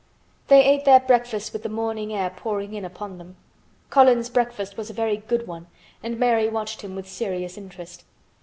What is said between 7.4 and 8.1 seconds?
interest.